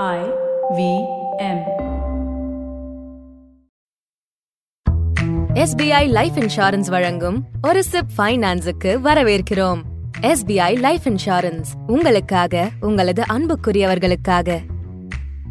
[0.00, 0.20] I
[0.76, 0.82] V
[1.38, 1.58] M.
[5.54, 9.80] SBI life insurance வழங்கும் ஒரு chip ஃபைனான்ஸுக்கு வரவேற்கிறோம்.
[10.20, 14.58] எஸ்பிஐ லைஃப் இன்சூரன்ஸ் உங்களுக்காக உங்களது அன்புக்குரியவர்களுக்காக.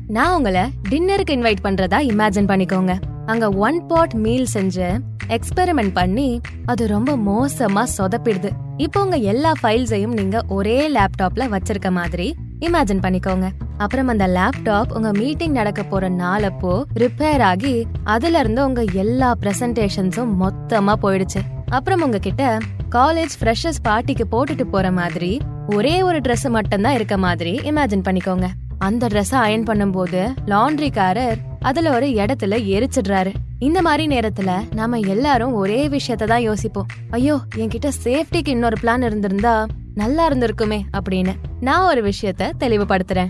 [0.08, 2.96] நான் உங்களை டின்னருக்கு இன்வைட் பண்றதா இமேஜின் பண்ணிக்கோங்க.
[3.26, 8.52] அங்க ஒன் பாட் மீல் செஞ்சு எக்ஸ்பெரிமெண்ட் பண்ணி அது ரொம்ப மோசமா சொதப்பிடுது.
[8.78, 12.36] இப்போ உங்க எல்லா ஃபைல்ஸையும் நீங்க ஒரே லேப்டாப்ல வச்சிருக்க மாதிரி
[12.66, 13.48] இமேஜின் பண்ணிக்கோங்க.
[13.78, 16.74] அப்புறம் அந்த லேப்டாப் உங்க மீட்டிங் நடக்க போற நாளப்போ
[17.04, 21.42] ரிப்பேர் ஆகி அதுல இருந்து உங்க எல்லா பிரசன்டேஷன்ஸும் மொத்தமா போயிடுச்சு.
[21.70, 22.58] அப்புறம் உங்ககிட்ட
[22.98, 25.32] காலேஜ் ஃப்ரெஷர்ஸ் பார்ட்டிக்கு போட்டுட்டு போற மாதிரி
[25.68, 28.48] ஒரே ஒரு ட்ரெஸ் மட்டும்தான் இருக்க மாதிரி இமேஜின் பண்ணிக்கோங்க.
[28.78, 30.22] அந்த ட்ரெஸ் அயன் பண்ணும்போது
[30.52, 33.32] லாண்ட்ரிக்காரர் அதுல ஒரு இடத்துல எரிச்சிடுறாரு.
[33.60, 36.88] இந்த மாதிரி நேரத்துல நாம எல்லாரும் ஒரே விஷயத்த தான் யோசிப்போம்.
[37.10, 39.54] ஐயோ என்கிட்ட சேஃப்டிக்கு இன்னொரு பிளான் இருந்திருந்தா
[39.96, 43.30] நல்லா இருந்திருக்குமே அப்படின்னு நான் ஒரு விஷயத்த தெளிவுபடுத்துறேன்.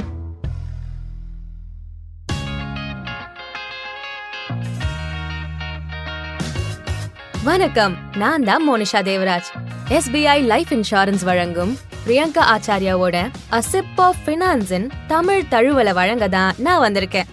[7.44, 9.50] வணக்கம் நான் தான் Monisha Devaraj.
[9.90, 11.78] SBI life insurance வழங்கும்
[12.08, 17.28] பிரியங்கா ஆச்சாரியாவோட அசிப் ஆஃப் ஃபினான்ஸின் தமிழ் தழுவலை வழங்க தான் நான் வந்திருக்கேன்.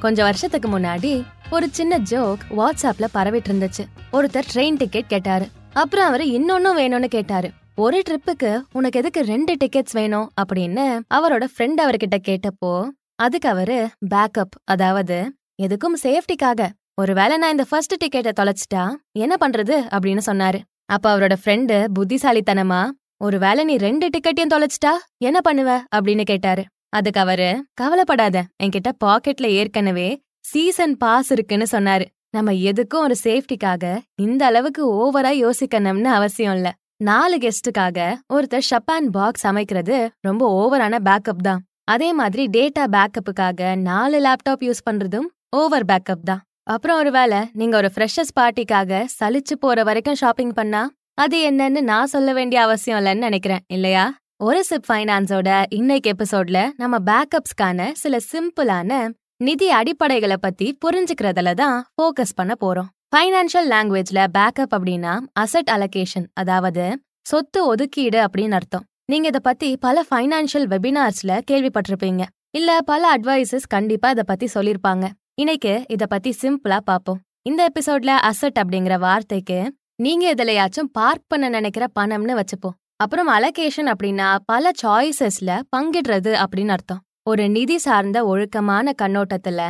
[0.00, 3.86] கொஞ்ச வருஷத்துக்கு முன்னாடி ஒரு சின்ன ஜோக் வாட்ஸ்அப்ல பரவிட்டு இருந்துச்சு.
[4.12, 5.48] ஒருத்தர் ட்ரெயின் டிக்கெட் கேட்டாரு.
[5.72, 7.50] அப்புறம் அவரு இன்னொன்னும் வேணும்னு கேட்டாரு.
[7.78, 12.70] ஒரு ட்ரிப்புக்கு உனக்கு எதுக்கு ரெண்டு டிக்கெட்ஸ் வேணும் அப்படின்னு அவரோட ஃப்ரெண்ட் அவர்கிட்ட கேட்டப்போ
[13.14, 13.76] அதுக்கு அவரு
[14.14, 15.16] பேக்கப் அதாவது
[15.62, 20.60] எதுக்கும் சேஃப்டிக்காக ஒருவேளை நான் இந்த ஃபர்ஸ்ட் டிக்கெட்டை தொலைச்சிட்டா என்ன பண்றது அப்படின்னு சொன்னாரு.
[20.84, 22.80] அப்ப அவரோட ஃப்ரெண்டு புத்திசாலித்தனமா
[23.16, 24.94] ஒருவேளை நீ ரெண்டு டிக்கெட்டையும் தொலைச்சிட்டா
[25.28, 26.64] என்ன பண்ணுவ அப்படின்னு கேட்டாரு.
[26.88, 30.08] அதுக்கு அவரு கவலைப்படாத என்கிட்ட பாக்கெட்ல ஏற்கனவே
[30.40, 32.06] சீசன் பாஸ் இருக்குன்னு சொன்னாரு.
[32.30, 36.68] நம்ம எதுக்கும் ஒரு சேஃப்டிக்காக இந்த அளவுக்கு ஓவரா யோசிக்கணும்னு அவசியம் இல்ல.
[37.00, 37.98] நாலு கெஸ்டுக்காக
[38.34, 41.60] ஒருத்தர் ஷப்பான் பாக்ஸ் அமைக்கிறது ரொம்ப ஓவரான பேக்கப் தான்.
[41.84, 46.40] அதே மாதிரி டேட்டா பேக்கப்புக்காக நாலு லேப்டாப் யூஸ் பண்றதும் ஓவர் பேக்கப் தான்.
[46.62, 50.82] அப்புறம் ஒருவேளை நீங்க ஒரு ஃப்ரெஷர்ஸ் பார்ட்டிக்காக சலிச்சு போற வரைக்கும் ஷாப்பிங் பண்ணா
[51.14, 54.06] அது என்னன்னு நான் சொல்ல வேண்டிய அவசியம் இல்லைன்னு நினைக்கிறேன் இல்லையா?
[54.36, 62.36] ஒரு சிப் ஃபைனான்ஸோட இன்னைக்கு எபிசோட்ல நம்ம பேக்கப்ஸ்க்கான சில சிம்பிளான நிதி அடிப்படைகளை பத்தி புரிஞ்சுக்கிறதுல தான் ஃபோக்கஸ்
[62.36, 62.90] பண்ண போறோம்.
[63.12, 66.84] ஃபைனான்ஷியல் லாங்குவேஜ்ல பேக்கப் அப்படின்னா அசட் அலகேஷன் அதாவது
[67.26, 68.84] சொத்து ஒதுக்கீடு அப்படின்னு அர்த்தம்.
[69.04, 72.22] நீங்க இத பத்தி பல ஃபைனான்ஷியல் வெபினார்ஸ்ல கேள்விப்பட்டிருப்பீங்க.
[72.50, 78.58] இல்ல பல அட்வைசஸ் கண்டிப்பா இத பத்தி சொல்லிருப்பாங்க இன்னைக்கு இத பத்தி சிம்பிளா பாப்போம் இந்த எபிசோட்ல அசட்
[78.62, 79.58] அப்படிங்கிற வார்த்தைக்கு
[80.02, 82.76] நீங்க எதுலயாச்சும் பார்க் பண்ண நினைக்கிற பணம்னு வச்சுப்போம்.
[82.96, 87.02] அப்புறம் அலகேஷன் அப்படின்னா பல சாய்ஸஸ்ல பங்கிடுறது அப்படின்னு அர்த்தம்.
[87.28, 89.60] ஒரு நிதி சார்ந்த ஒழுக்கமான கண்ணோட்டத்துல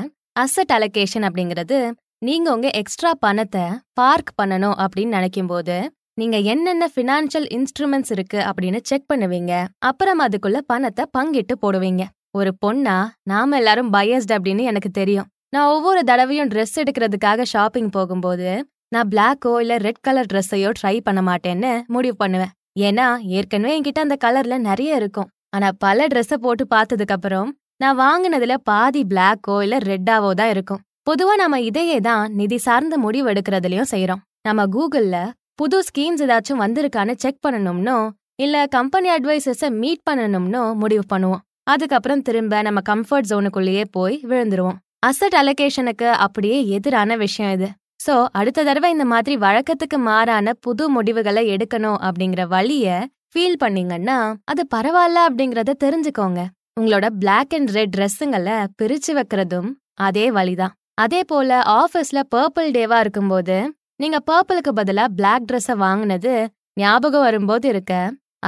[0.40, 1.78] அசட் அலகேஷன் அப்படிங்கிறது
[2.22, 3.62] நீங்க உங்க எக்ஸ்ட்ரா பணத்தை
[3.92, 5.74] பார்க் பண்ணணும் அப்படின்னு நினைக்கும் போது
[6.14, 9.52] நீங்க என்னென்ன ஃபினான்ஷியல் இன்ஸ்ட்ருமெண்ட்ஸ் இருக்கு அப்படின்னு செக் பண்ணுவீங்க.
[9.88, 12.04] அப்புறம் அதுக்குள்ள பணத்தை பங்கிட்டு போடுவீங்க.
[12.30, 15.28] ஒரு பொண்ணா நாம எல்லாரும் பயஸ்ட் அப்படின்னு எனக்கு தெரியும்.
[15.48, 18.48] நான் ஒவ்வொரு தடவையும் ட்ரெஸ் எடுக்கிறதுக்காக ஷாப்பிங் போகும்போது
[18.94, 22.52] நான் பிளாக்கோ இல்ல ரெட் கலர் ட்ரெஸ்ஸையோ ட்ரை பண்ண மாட்டேன்னு முடிவு பண்ணுவேன்.
[22.80, 23.06] ஏன்னா
[23.36, 25.30] ஏற்கனவே என்கிட்ட அந்த கலர்ல நிறைய இருக்கும்.
[25.54, 30.82] ஆனா பல ட்ரெஸ்ஸை போட்டு பார்த்ததுக்கு அப்புறம் நான் வாங்கினதுல பாதி பிளாக்கோ இல்ல ரெட்டாவோ தான் இருக்கும்.
[31.06, 35.16] பொதுவா நம்ம இதையே தான் நிதி சார்ந்த முடிவு எடுக்கிறதுலயும் செய்யறோம் நம்ம கூகுள்ல
[35.60, 37.96] புது ஸ்கீம்ஸ் ஏதாச்சும் வந்திருக்கான்னு செக் பண்ணணும்னோ
[38.44, 41.42] இல்ல கம்பெனி அட்வைசர்ஸ மீட் பண்ணணும்னோ முடிவு பண்ணுவோம்.
[41.72, 44.78] அதுக்கப்புறம் திரும்ப நம்ம கம்ஃபர்ட் ஜோனுக்குள்ளேயே போய் விழுந்துருவோம்.
[45.08, 47.68] அசட் அலோகேஷனுக்கு அப்படியே எதிரான விஷயம் இது.
[48.06, 54.18] சோ அடுத்த தடவை இந்த மாதிரி வழக்கத்துக்கு மாறான புது முடிவுகளை எடுக்கணும் அப்படிங்கிற வழிய ஃபீல் பண்ணீங்கன்னா
[54.52, 56.42] அது பரவாயில்ல அப்படிங்கறத தெரிஞ்சுக்கோங்க.
[56.80, 59.70] உங்களோட பிளாக் அண்ட் ரெட் ட்ரெஸ்ஸுங்களை பிரிச்சு வைக்கிறதும்
[60.08, 60.74] அதே வழிதான்.
[60.98, 63.56] அதே போல ஆஃபீஸ்ல பர்பிள் டேவா இருக்கும்போது
[64.02, 66.32] நீங்க பர்பிளுக்கு பதிலா பிளாக் ட்ரெஸ்ஸை வாங்குனது
[66.80, 67.92] ஞாபகம் வரும்போது இருக்க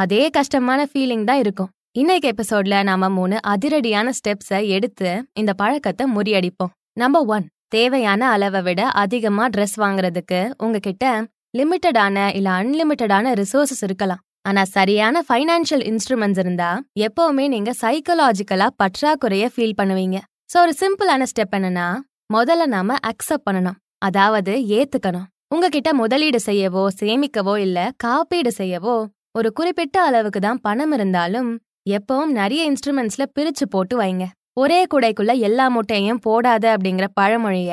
[0.03, 1.71] அதே கஷ்டமான ஃபீலிங் தான் இருக்கும்.
[2.01, 5.11] இன்னைக்கு எபிசோட்ல நாம மூணு அதிரடியான ஸ்டெப்ஸை எடுத்து
[5.41, 6.73] இந்த பழக்கத்தை முறியடிப்போம்.
[7.03, 11.05] நம்பர் ஒன் தேவையான அளவை விட அதிகமா ட்ரெஸ் வாங்குறதுக்கு உங்ககிட்ட
[11.59, 14.23] லிமிட்டடான இல்ல அன்லிமிட்டடான ரிசோர்சஸ் இருக்கலாம்.
[14.49, 16.71] ஆனா சரியான ஃபைனான்ஷியல் இன்ஸ்ட்ருமெண்ட்ஸ் இருந்தா
[17.07, 20.19] எப்பவுமே நீங்க சைக்கலாஜிக்கலா பற்றாக்குறைய ஃபீல் பண்ணுவீங்க.
[20.53, 21.89] சோ ஒரு சிம்பிளான ஸ்டெப் என்னன்னா
[22.31, 23.79] முதல்ல நாம அக்செப்ட் பண்ணணும்.
[23.99, 25.29] அதாவது ஏத்துக்கணும்.
[25.55, 28.97] உங்ககிட்ட முதலீடு செய்யவோ சேமிக்கவோ இல்ல காப்பீடு செய்யவோ
[29.35, 31.49] ஒரு குறிப்பிட்ட அளவுக்கு தான் பணம் இருந்தாலும்
[31.91, 34.25] எப்பவும் நிறைய இன்ஸ்ட்ருமெண்ட்ஸ்ல பிரிச்சு போட்டு வைங்க.
[34.53, 37.73] ஒரே குடைக்குள்ள எல்லா முட்டையும் போடாத அப்படிங்கிற பழமொழிய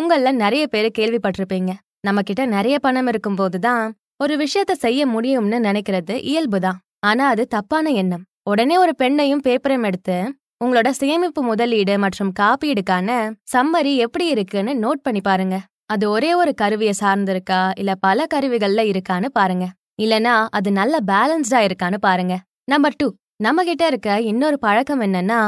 [0.00, 1.72] உங்கள நிறைய பேர் கேள்விப்பட்டிருப்பீங்க.
[2.00, 3.84] நம்ம கிட்ட நிறைய பணம் இருக்கும்போது தான்
[4.16, 8.24] ஒரு விஷயத்த செய்ய முடியும்னு நினைக்கிறது இயல்புதான் ஆனா அது தப்பான எண்ணம்.
[8.44, 10.16] உடனே ஒரு பெண்ணையும் பேப்பரையும் எடுத்து
[10.60, 13.08] உங்களோட சேமிப்பு முதலீடு மற்றும் காப்பீடுக்கான
[13.52, 15.56] சம்மரி எப்படி இருக்குன்னு நோட் பண்ணி பாருங்க.
[15.86, 17.58] அது ஒரே ஒரு கருவியை சார்ந்திருக்கா?
[17.78, 19.66] இல்ல பல கருவிகள்ல இருக்கான்னு பாருங்க.
[20.02, 22.34] இல்லனா அது நல்ல பேலன்ஸ்டா இருக்கான்னு பாருங்க.
[22.64, 25.40] நம்பர் டூ நம்ம கிட்ட இருக்க இன்னொரு பழக்கம் என்னன்னா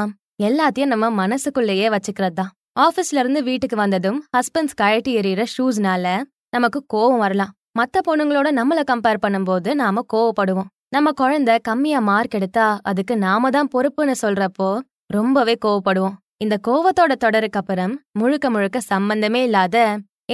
[0.43, 2.51] எல்லாத்தையும் நம்ம மனசுக்குள்ளேயே வச்சுக்கிறது தான்.
[2.79, 6.05] ஆபீஸ்ல இருந்து வீட்டுக்கு வந்ததும் ஹஸ்பண்ட்ஸ் கழட்டி எறிகிற ஷூஸ்னால
[6.49, 7.51] நமக்கு கோவம் வரலாம்.
[7.79, 10.69] மத்த பொண்ணுங்களோட நம்மள கம்பேர் பண்ணும்போது நாம கோவப்படுவோம்.
[10.89, 14.69] நம்ம குழந்தை கம்மியா மார்க் எடுத்தா அதுக்கு நாம தான் பொறுப்புன்னு சொல்றப்போ
[15.09, 16.17] ரொம்பவே கோவப்படுவோம்.
[16.43, 19.77] இந்த கோவத்தோட தொடருக்கு அப்புறம் முழுக்க முழுக்க சம்பந்தமே இல்லாத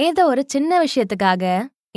[0.06, 1.44] ஏதோ ஒரு சின்ன விஷயத்துக்காக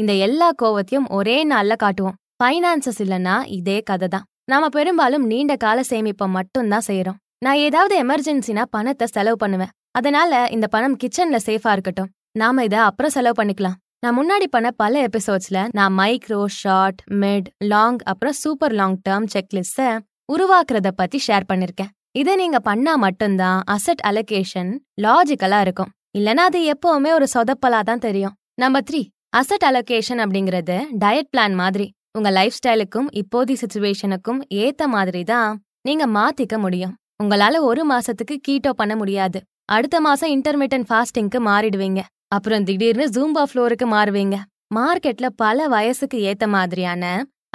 [0.02, 2.16] இந்த எல்லா கோவத்தையும் ஒரே நாள்ல காட்டுவோம்.
[2.38, 4.26] ஃபைனான்சஸ் இல்லனா இதே கதை தான்.
[4.52, 9.74] நாம பெரும்பாலும் நீண்ட கால சேமிப்பை மட்டும்தான் செய்யறோம் நான் ஏதாவது எமர்ஜென்சினா பணத்தை செலவு பண்ணுவேன்.
[9.92, 12.10] அதனால இந்த பணம் கிச்சன்ல சேஃபா இருக்கட்டும்.
[12.42, 13.78] நாம இத அப்புறம் செலவு பண்ணிக்கலாம்.
[14.04, 19.88] நான் முன்னாடி பண்ண பல எபிசோட்ஸ்ல நான் மைக்ரோ ஷார்ட் மிட் லாங் அப்புறம் சூப்பர் லாங் டேர்ம் செக்லிஸ்ட
[20.34, 21.92] உருவாக்குறத பத்தி ஷேர் பண்ணிருக்கேன்.
[22.16, 24.72] இதை நீங்க பண்ணா மட்டும்தான் அசட் அலோகேஷன்
[25.02, 25.92] லாஜிக்கலா இருக்கும்.
[26.18, 28.34] இல்லனா அது எப்பவுமே ஒரு சொதப்பலா தான் தெரியும்.
[28.54, 29.02] நம்பர் த்ரீ
[29.38, 31.88] அசட் அலோகேஷன் அப்படிங்கறது டயட் பிளான் மாதிரி.
[32.18, 36.96] உங்க லைஃப் ஸ்டைலுக்கும் இப்போதைய சுச்சுவேஷனுக்கும் ஏத்த மாதிரி தான் நீங்க மாத்திக்க முடியும்.
[37.24, 39.40] உங்களால ஒரு மாசத்துக்கு கீட்டோ பண்ண முடியாது.
[39.66, 42.02] அடுத்த மாசம் இன்டர்மீடியன் ஃபாஸ்டிங்க்கு மாறிடுவீங்க.
[42.28, 44.38] அப்புறம் திடீர்னு ஜூம்பா ஃப்ளோருக்கு மாறுவீங்க.
[44.76, 47.04] மார்க்கெட்ல பல வயசுக்கு ஏத்த மாதிரியான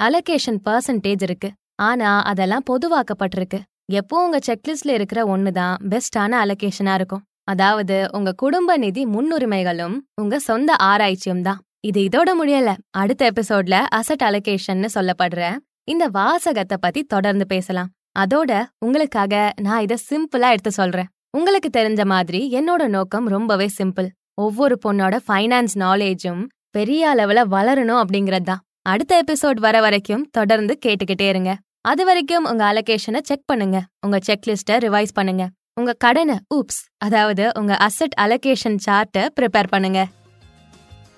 [0.03, 1.49] அலோகேஷன் பர்சன்டேஜ் இருக்கு.
[1.81, 3.59] ஆனா அதெல்லாம் பொதுவாக்கப்பட்டிருக்கு.
[3.89, 7.23] எப்போ உங்க செக்லிஸ்ட்ல இருக்கிற ஒண்ணுதான் பெஸ்டான அலோகேஷனா இருக்கும்.
[7.43, 11.59] அதாவது உங்க குடும்ப நிதி முன்னுரிமைகளும் உங்க சொந்த ஆராய்ச்சியும் தான்.
[11.79, 12.69] இது இதோட முடியல.
[12.91, 15.41] அடுத்த எபிசோட்ல அசட் அலோகேஷன்னு சொல்லப்படுற
[15.83, 17.89] இந்த வாசகத்தை பத்தி தொடர்ந்து பேசலாம்.
[18.19, 18.51] அதோட
[18.85, 21.09] உங்களுக்காக நான் இத சிம்பிளா எடுத்து சொல்றேன்.
[21.29, 26.41] உங்களுக்கு தெரிஞ்ச மாதிரி என்னோட நோக்கம் ரொம்பவே சிம்பிள் ஒவ்வொரு பொண்ணோட ஃபைனான்ஸ் நாலேஜும்
[26.71, 31.51] பெரிய அளவுல வளரணும் அப்படிங்கறது தான் அடுத்த எபிசோட் வர வரைக்கும் தொடர்ந்து கேட்டுக்கிட்டே இருங்க.
[31.85, 33.83] அது வரைக்கும் உங்க அலோகேஷனை செக் பண்ணுங்க.
[34.01, 35.49] உங்க செக்லிஸ்ட ரிவைஸ் பண்ணுங்க.
[35.73, 40.07] உங்க கடனை ஊப்ஸ் அதாவது உங்க அசெட் அலோகேஷன் சார்ட்டை ப்ரிப்பேர் பண்ணுங்க.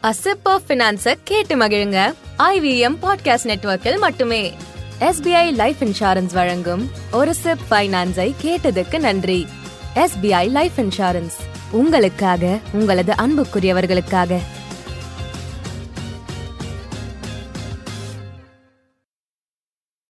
[0.04, 2.14] அசிப் ஆஃப் ஃபினான்ஸை கேட்டு மகிழுங்க.
[2.38, 4.54] ஐவிஎம் பாட்காஸ்ட் நெட்வொர்க்கில் மட்டுமே.
[5.00, 9.48] எஸ்பிஐ லைஃப் இன்சூரன்ஸ் வழங்கும் ஒரு சிப் ஃபைனான்ஸை கேட்டதுக்கு நன்றி.
[9.96, 11.40] எஸ்பிஐ லைஃப் இன்சூரன்ஸ்
[11.72, 14.40] உங்களுக்காக உங்களது அன்புக்குரியவர்களுக்காக.